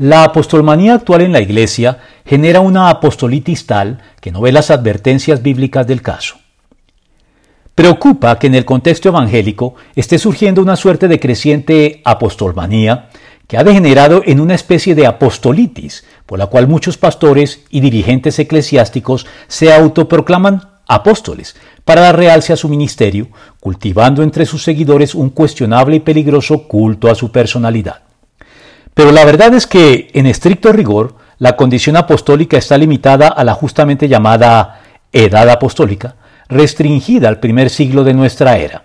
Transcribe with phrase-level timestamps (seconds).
[0.00, 5.42] La apostolmanía actual en la Iglesia genera una apostolitis tal que no ve las advertencias
[5.42, 6.36] bíblicas del caso.
[7.74, 13.10] Preocupa que en el contexto evangélico esté surgiendo una suerte de creciente apostolmanía
[13.46, 18.38] que ha degenerado en una especie de apostolitis, por la cual muchos pastores y dirigentes
[18.38, 23.28] eclesiásticos se autoproclaman apóstoles para dar realce a su ministerio,
[23.60, 28.09] cultivando entre sus seguidores un cuestionable y peligroso culto a su personalidad.
[29.00, 33.54] Pero la verdad es que, en estricto rigor, la condición apostólica está limitada a la
[33.54, 36.16] justamente llamada edad apostólica,
[36.50, 38.84] restringida al primer siglo de nuestra era.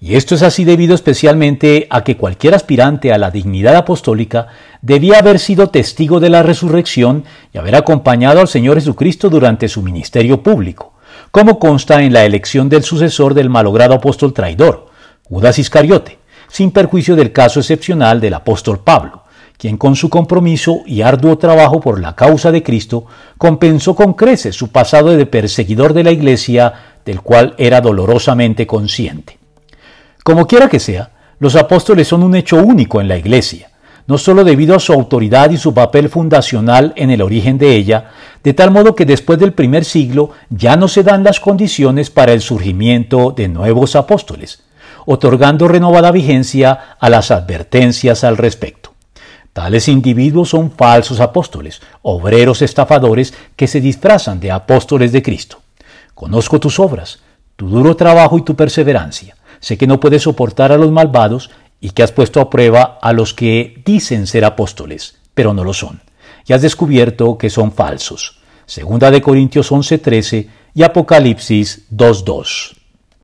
[0.00, 4.48] Y esto es así debido especialmente a que cualquier aspirante a la dignidad apostólica
[4.82, 7.22] debía haber sido testigo de la resurrección
[7.54, 10.94] y haber acompañado al Señor Jesucristo durante su ministerio público,
[11.30, 14.88] como consta en la elección del sucesor del malogrado apóstol traidor,
[15.22, 16.18] Judas Iscariote,
[16.50, 19.22] sin perjuicio del caso excepcional del apóstol Pablo,
[19.56, 23.04] quien con su compromiso y arduo trabajo por la causa de Cristo
[23.36, 26.72] compensó con creces su pasado de perseguidor de la Iglesia,
[27.04, 29.38] del cual era dolorosamente consciente.
[30.24, 33.70] Como quiera que sea, los apóstoles son un hecho único en la Iglesia,
[34.06, 38.10] no solo debido a su autoridad y su papel fundacional en el origen de ella,
[38.42, 42.32] de tal modo que después del primer siglo ya no se dan las condiciones para
[42.32, 44.62] el surgimiento de nuevos apóstoles,
[45.06, 48.94] otorgando renovada vigencia a las advertencias al respecto.
[49.52, 55.60] Tales individuos son falsos apóstoles, obreros estafadores que se disfrazan de apóstoles de Cristo.
[56.14, 57.20] Conozco tus obras,
[57.56, 59.36] tu duro trabajo y tu perseverancia.
[59.58, 63.12] Sé que no puedes soportar a los malvados y que has puesto a prueba a
[63.12, 66.00] los que dicen ser apóstoles, pero no lo son.
[66.46, 68.40] Y has descubierto que son falsos.
[68.66, 72.79] Segunda de Corintios 11:13 y Apocalipsis 2:2.